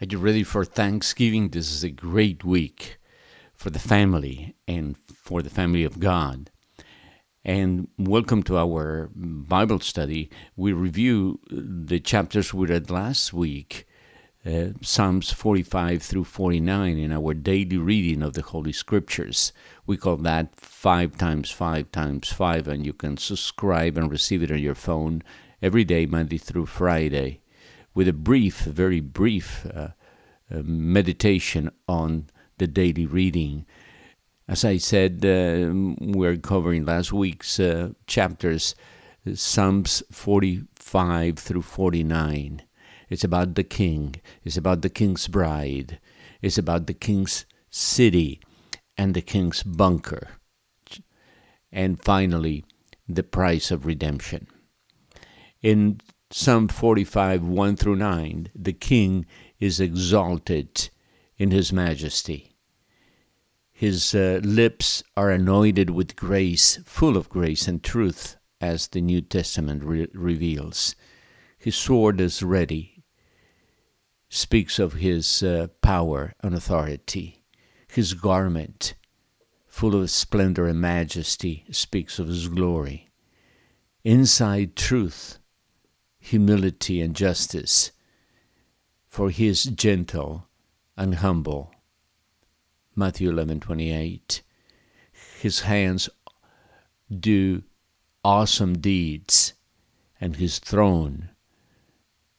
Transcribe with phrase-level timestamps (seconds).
[0.00, 1.48] Are you ready for Thanksgiving?
[1.48, 3.00] This is a great week
[3.52, 6.52] for the family and for the family of God.
[7.44, 10.30] And welcome to our Bible study.
[10.54, 13.88] We review the chapters we read last week,
[14.46, 19.52] uh, Psalms 45 through 49, in our daily reading of the Holy Scriptures.
[19.84, 24.52] We call that 5 times 5 times 5, and you can subscribe and receive it
[24.52, 25.24] on your phone
[25.60, 27.40] every day, Monday through Friday
[27.98, 29.88] with a brief, very brief uh,
[30.52, 33.66] uh, meditation on the daily reading.
[34.46, 38.76] As I said, uh, we're covering last week's uh, chapters,
[39.34, 42.62] Psalms 45 through 49.
[43.10, 45.98] It's about the king, it's about the king's bride,
[46.40, 48.40] it's about the king's city
[48.96, 50.28] and the king's bunker.
[51.72, 52.64] And finally,
[53.08, 54.46] the price of redemption.
[55.62, 56.00] In
[56.30, 59.24] Psalm 45, 1 through 9, the king
[59.58, 60.90] is exalted
[61.38, 62.54] in his majesty.
[63.72, 69.22] His uh, lips are anointed with grace, full of grace and truth, as the New
[69.22, 70.94] Testament re- reveals.
[71.56, 73.04] His sword is ready,
[74.28, 77.42] speaks of his uh, power and authority.
[77.90, 78.92] His garment,
[79.66, 83.08] full of splendor and majesty, speaks of his glory.
[84.04, 85.38] Inside truth,
[86.18, 87.92] humility, and justice,
[89.08, 90.46] for he is gentle
[90.96, 91.72] and humble.
[92.94, 94.42] Matthew 11:28.
[95.40, 96.08] His hands
[97.08, 97.62] do
[98.24, 99.54] awesome deeds,
[100.20, 101.30] and his throne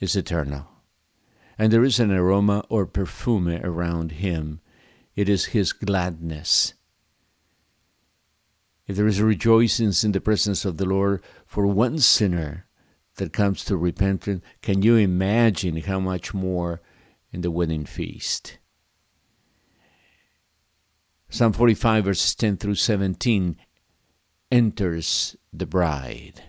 [0.00, 0.68] is eternal.
[1.58, 4.60] And there is an aroma or perfume around him.
[5.16, 6.74] It is his gladness.
[8.86, 12.67] If there is a rejoicing in the presence of the Lord for one sinner,
[13.18, 16.80] that comes to repentance, can you imagine how much more
[17.30, 18.58] in the wedding feast?
[21.28, 23.56] Psalm 45, verses 10 through 17
[24.50, 26.42] enters the bride.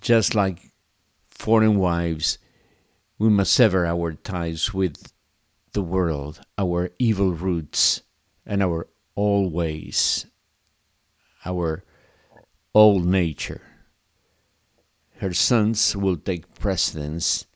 [0.00, 0.72] Just like
[1.30, 2.38] foreign wives,
[3.18, 5.12] we must sever our ties with
[5.72, 8.02] the world, our evil roots,
[8.44, 10.26] and our old ways,
[11.44, 11.84] our
[12.74, 13.62] old nature
[15.18, 17.46] her sons will take precedence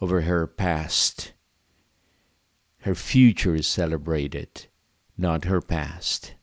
[0.00, 1.32] over her past.
[2.80, 4.66] Her future is celebrated,
[5.18, 6.34] not her past.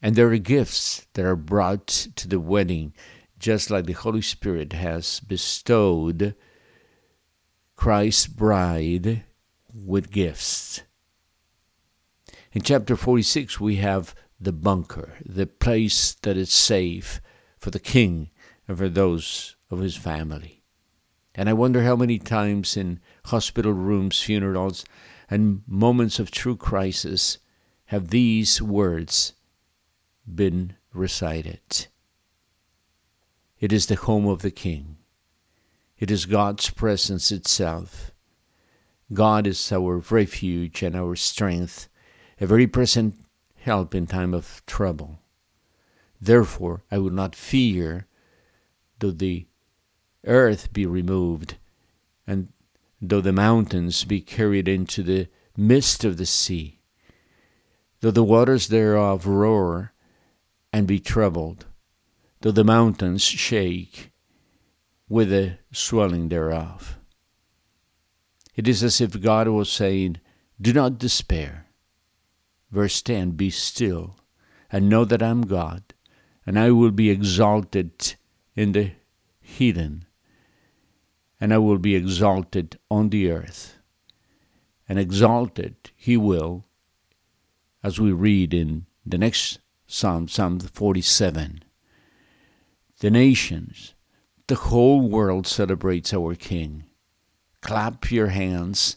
[0.00, 2.94] And there are gifts that are brought to the wedding,
[3.38, 6.34] just like the Holy Spirit has bestowed
[7.76, 9.24] Christ's bride
[9.74, 10.82] with gifts.
[12.52, 17.20] In chapter 46, we have the bunker, the place that is safe
[17.58, 18.30] for the king
[18.76, 20.62] for those of his family.
[21.34, 24.84] And I wonder how many times in hospital rooms, funerals,
[25.28, 27.38] and moments of true crisis
[27.86, 29.34] have these words
[30.26, 31.86] been recited.
[33.58, 34.96] It is the home of the King.
[35.98, 38.10] It is God's presence itself.
[39.12, 41.88] God is our refuge and our strength,
[42.40, 43.16] a very present
[43.56, 45.18] help in time of trouble.
[46.20, 48.06] Therefore, I will not fear
[49.00, 49.46] though the
[50.24, 51.56] earth be removed,
[52.26, 52.48] and
[53.00, 56.80] though the mountains be carried into the midst of the sea,
[58.00, 59.92] though the waters thereof roar
[60.72, 61.66] and be troubled,
[62.40, 64.10] though the mountains shake
[65.08, 66.98] with the swelling thereof.
[68.54, 70.18] It is as if God was saying,
[70.60, 71.66] Do not despair.
[72.70, 74.16] Verse 10 Be still
[74.70, 75.82] and know that I am God,
[76.46, 78.16] and I will be exalted
[78.54, 78.92] in the
[79.40, 80.06] hidden,
[81.40, 83.78] and I will be exalted on the earth.
[84.88, 86.64] And exalted he will,
[87.82, 91.62] as we read in the next Psalm, Psalm 47.
[93.00, 93.94] The nations,
[94.46, 96.84] the whole world celebrates our King.
[97.60, 98.96] Clap your hands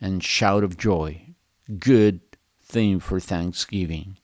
[0.00, 1.34] and shout of joy.
[1.78, 2.20] Good
[2.62, 4.18] theme for Thanksgiving.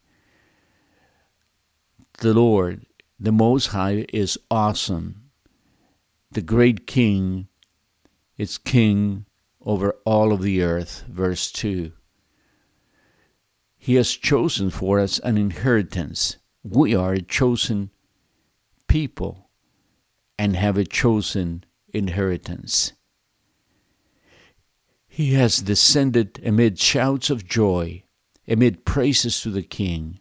[2.19, 2.85] The Lord
[3.19, 5.31] the Most High is awesome.
[6.31, 7.49] The great King
[8.39, 9.27] is King
[9.61, 11.05] over all of the earth.
[11.09, 11.93] Verse 2.
[13.77, 16.39] He has chosen for us an inheritance.
[16.63, 17.91] We are a chosen
[18.87, 19.51] people
[20.39, 22.93] and have a chosen inheritance.
[25.07, 28.05] He has descended amid shouts of joy,
[28.49, 30.21] amid praises to the King.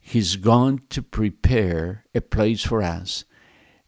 [0.00, 3.24] He's gone to prepare a place for us,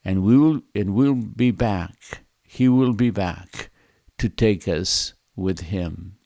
[0.05, 2.25] and we will and we'll be back.
[2.43, 3.71] He will be back
[4.19, 6.19] to take us with him.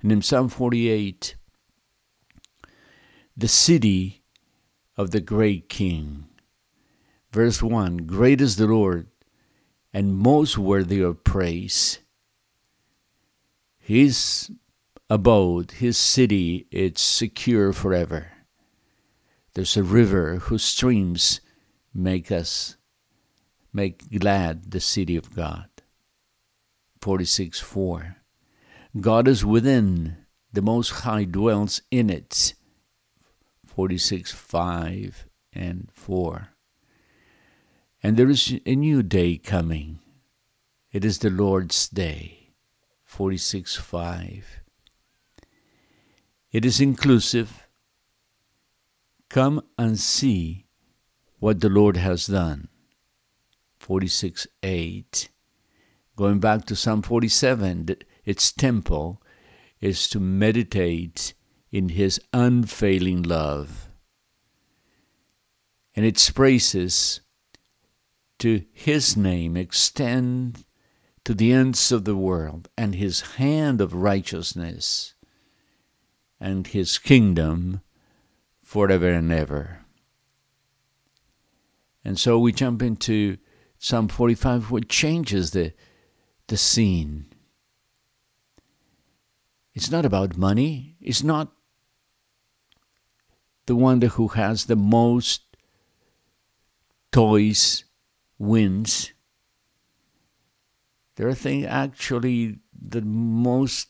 [0.00, 1.34] And in Psalm 48,
[3.36, 4.22] the city
[4.96, 6.26] of the great king.
[7.32, 9.08] Verse 1 Great is the Lord
[9.92, 12.00] and most worthy of praise.
[13.78, 14.50] His
[15.08, 18.32] abode, his city, it's secure forever.
[19.54, 21.40] There's a river whose streams
[21.94, 22.76] make us
[23.72, 25.68] make glad the city of God.
[27.00, 28.16] 46 4.
[29.00, 30.16] God is within,
[30.52, 32.54] the Most High dwells in it.
[33.66, 36.48] 46 5 and 4.
[38.02, 40.00] And there is a new day coming.
[40.90, 42.54] It is the Lord's day.
[43.04, 44.62] 46 5.
[46.50, 47.67] It is inclusive.
[49.28, 50.66] Come and see
[51.38, 52.68] what the Lord has done.
[53.78, 55.28] 46 8.
[56.16, 59.22] Going back to Psalm 47, its temple
[59.80, 61.34] is to meditate
[61.70, 63.88] in His unfailing love.
[65.94, 67.20] And its praises
[68.38, 70.64] to His name extend
[71.24, 75.14] to the ends of the world, and His hand of righteousness
[76.40, 77.82] and His kingdom
[78.68, 79.78] forever and ever.
[82.04, 83.38] And so we jump into
[83.78, 85.72] Psalm 45, which changes the,
[86.48, 87.24] the scene.
[89.72, 90.96] It's not about money.
[91.00, 91.50] It's not
[93.64, 95.56] the one who has the most
[97.10, 97.84] toys
[98.38, 99.12] wins.
[101.16, 103.88] There are things actually the most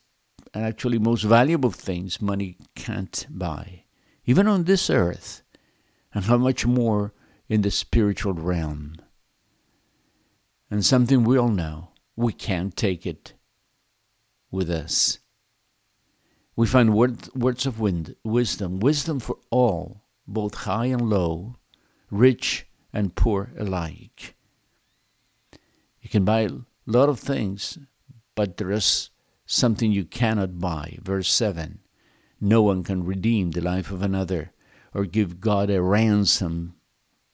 [0.54, 3.82] and actually most valuable things money can't buy,
[4.28, 5.42] even on this earth,
[6.12, 7.14] and how much more
[7.48, 8.94] in the spiritual realm.
[10.70, 13.32] And something we all know we can't take it
[14.50, 15.20] with us.
[16.56, 21.56] We find word, words of wind, wisdom, wisdom for all, both high and low,
[22.10, 24.36] rich and poor alike.
[26.02, 26.50] You can buy a
[26.84, 27.78] lot of things,
[28.34, 29.08] but there is
[29.46, 30.98] something you cannot buy.
[31.00, 31.78] Verse 7
[32.40, 34.52] No one can redeem the life of another
[34.94, 36.74] or give God a ransom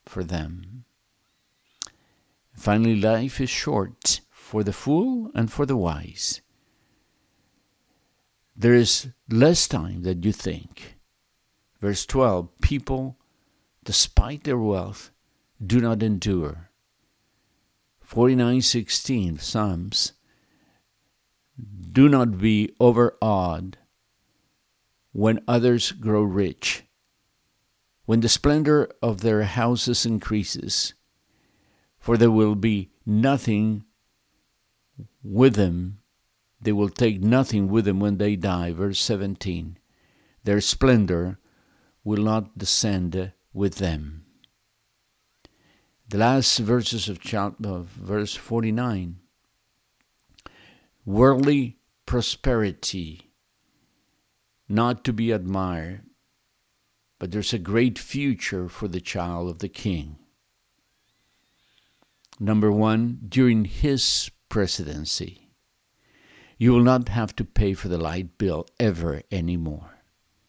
[0.06, 0.84] for them.
[2.54, 6.40] Finally, life is short for the fool and for the wise.
[8.56, 10.96] There is less time than you think.
[11.80, 13.18] Verse 12 People,
[13.82, 15.10] despite their wealth,
[15.64, 16.70] do not endure.
[18.06, 20.12] 49:16 Psalms
[21.92, 23.78] Do not be overawed
[25.14, 26.82] when others grow rich.
[28.04, 30.92] When the splendor of their houses increases
[31.98, 33.82] for there will be nothing
[35.22, 36.00] with them
[36.60, 38.72] they will take nothing with them when they die.
[38.72, 39.78] Verse 17
[40.44, 41.38] their splendor
[42.04, 44.26] will not descend with them.
[46.10, 47.18] The last verses of,
[47.64, 49.16] of verse 49
[51.06, 53.32] worldly prosperity
[54.68, 56.02] not to be admired
[57.18, 60.16] but there's a great future for the child of the king
[62.40, 65.50] number 1 during his presidency
[66.58, 69.98] you will not have to pay for the light bill ever anymore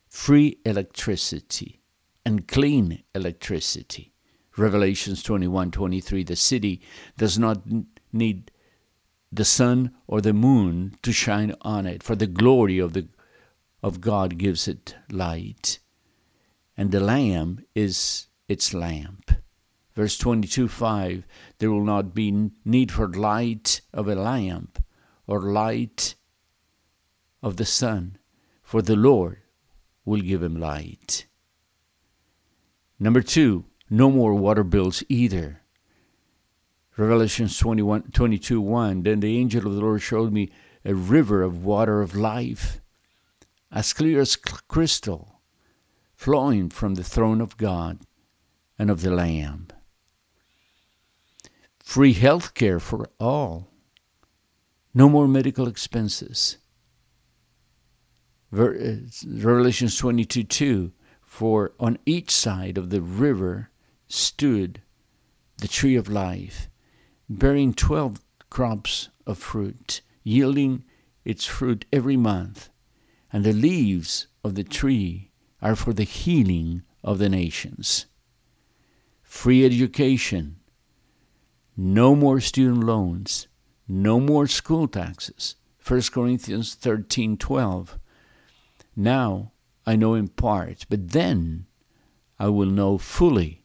[0.08, 1.82] free electricity
[2.26, 4.16] and clean electricity
[4.58, 6.24] Revelations 21 23.
[6.24, 6.82] The city
[7.18, 7.64] does not
[8.14, 8.52] need
[9.32, 13.08] the sun or the moon to shine on it, for the glory of, the,
[13.86, 15.78] of God gives it light.
[16.76, 19.32] And the Lamb is its lamp.
[19.94, 21.24] Verse 22 5
[21.60, 24.84] There will not be need for light of a lamp
[25.28, 26.16] or light
[27.44, 28.18] of the sun,
[28.64, 29.38] for the Lord
[30.04, 31.28] will give him light.
[33.00, 35.62] Number two, no more water bills either.
[36.98, 39.04] Revelations 21, 22 1.
[39.04, 40.50] Then the angel of the Lord showed me
[40.84, 42.82] a river of water of life,
[43.72, 45.42] as clear as crystal,
[46.14, 48.00] flowing from the throne of God
[48.78, 49.68] and of the Lamb.
[51.80, 53.70] Free health care for all.
[54.94, 56.58] No more medical expenses.
[58.56, 58.70] Uh,
[59.28, 60.92] Revelations 22 2.
[61.22, 63.70] For on each side of the river
[64.08, 64.82] stood
[65.58, 66.70] the tree of life,
[67.28, 70.86] bearing twelve crops of fruit, yielding
[71.26, 72.70] its fruit every month,
[73.32, 78.06] and the leaves of the tree are for the healing of the nations.
[79.24, 80.58] Free education,
[81.76, 83.48] no more student loans,
[83.88, 85.56] No more school taxes.
[85.86, 88.00] 1 Corinthians 13 12.
[88.96, 89.52] Now
[89.86, 91.68] I know in part, but then
[92.40, 93.64] I will know fully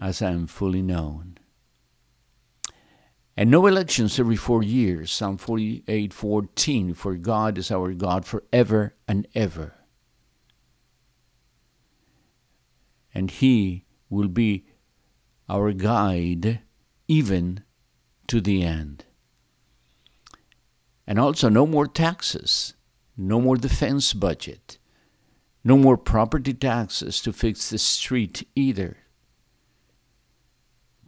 [0.00, 1.38] as I am fully known.
[3.38, 5.12] And no elections every four years.
[5.12, 6.92] Psalm 48 14.
[6.92, 9.74] For God is our God forever and ever.
[13.14, 14.66] And He will be
[15.48, 16.62] our guide
[17.06, 17.62] even
[18.26, 19.04] to the end.
[21.06, 22.74] And also, no more taxes,
[23.16, 24.78] no more defense budget,
[25.62, 28.96] no more property taxes to fix the street either.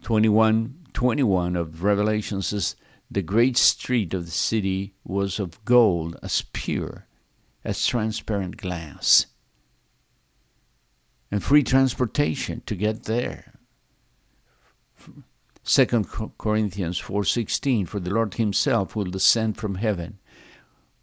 [0.03, 2.77] 21 21 of Revelation says,
[3.11, 7.07] The great street of the city was of gold, as pure
[7.65, 9.27] as transparent glass.
[11.31, 13.53] And free transportation to get there.
[15.65, 15.87] 2
[16.39, 20.19] Corinthians 4:16 for the Lord himself will descend from heaven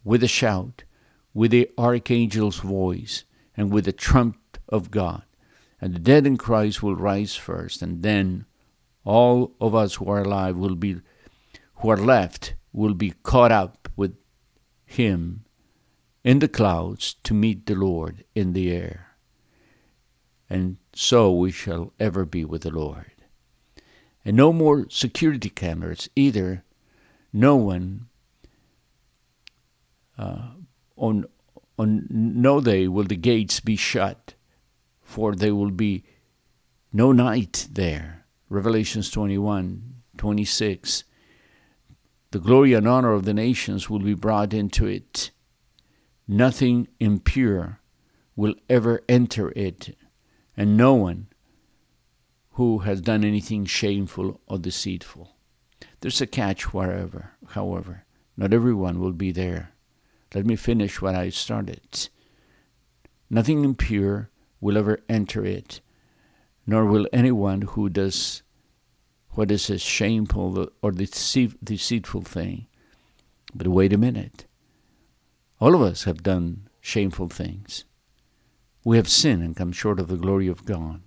[0.04, 0.84] with a shout
[1.32, 3.24] with the archangel's voice
[3.56, 5.22] and with the trump of God
[5.80, 8.44] and the dead in Christ will rise first and then
[9.04, 11.00] all of us who are alive will be
[11.76, 14.16] who are left will be caught up with
[14.84, 15.44] him
[16.24, 19.16] in the clouds to meet the Lord in the air
[20.50, 23.12] and so we shall ever be with the Lord
[24.28, 26.62] and no more security cameras either.
[27.32, 28.08] No one
[30.18, 30.50] uh,
[30.98, 31.24] on
[31.78, 34.34] on no day will the gates be shut,
[35.00, 36.04] for there will be
[36.92, 38.17] no night there.
[38.48, 41.04] Revelations 21, 26.
[42.30, 45.30] The glory and honor of the nations will be brought into it.
[46.26, 47.80] Nothing impure
[48.36, 49.96] will ever enter it,
[50.56, 51.28] and no one
[52.52, 55.36] who has done anything shameful or deceitful.
[56.00, 58.04] There's a catch, wherever, however.
[58.36, 59.74] Not everyone will be there.
[60.34, 62.08] Let me finish what I started.
[63.30, 65.80] Nothing impure will ever enter it,
[66.68, 68.42] nor will anyone who does
[69.30, 72.66] what is a shameful or deceitful thing.
[73.54, 74.44] But wait a minute.
[75.62, 77.84] All of us have done shameful things.
[78.84, 81.00] We have sinned and come short of the glory of God.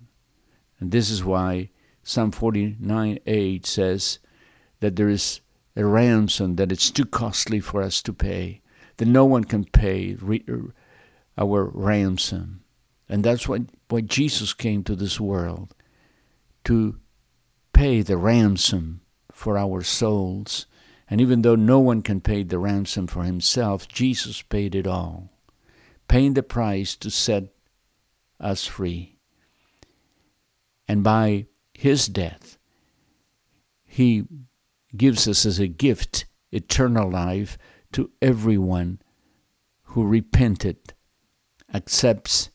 [0.80, 1.70] And this is why
[2.02, 4.18] Psalm 49 8 says
[4.80, 5.42] that there is
[5.76, 8.62] a ransom that it's too costly for us to pay,
[8.96, 10.16] that no one can pay
[11.38, 12.61] our ransom.
[13.12, 13.58] And that's why,
[13.90, 15.74] why Jesus came to this world
[16.64, 16.98] to
[17.74, 20.64] pay the ransom for our souls.
[21.10, 25.28] And even though no one can pay the ransom for himself, Jesus paid it all,
[26.08, 27.52] paying the price to set
[28.40, 29.18] us free.
[30.88, 32.56] And by his death,
[33.84, 34.24] he
[34.96, 37.58] gives us as a gift eternal life
[37.92, 39.02] to everyone
[39.82, 40.94] who repented,
[41.74, 42.48] accepts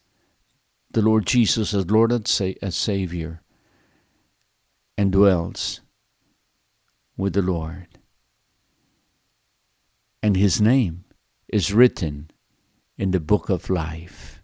[0.97, 3.43] the Lord Jesus as Lord and as Savior,
[4.97, 5.81] and dwells
[7.15, 7.99] with the Lord.
[10.23, 11.05] And his name
[11.47, 12.31] is written
[12.97, 14.41] in the book of life.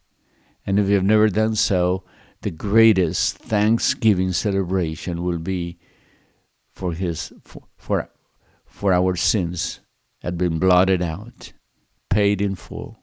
[0.63, 2.03] And if you have never done so,
[2.43, 5.79] the greatest Thanksgiving celebration will be
[6.69, 8.11] for his for, for,
[8.63, 9.79] for our sins
[10.21, 11.53] had been blotted out,
[12.11, 13.02] paid in full,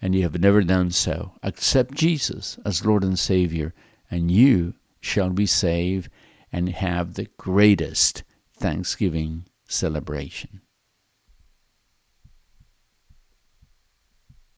[0.00, 1.32] and you have never done so.
[1.42, 3.74] Accept Jesus as Lord and Savior,
[4.10, 6.10] and you shall be saved
[6.52, 10.60] and have the greatest Thanksgiving celebration.